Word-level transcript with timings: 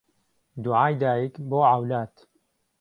دوعای 0.63 0.93
دايک 1.01 1.33
بۆ 1.49 1.59
عهولاد 1.71 2.13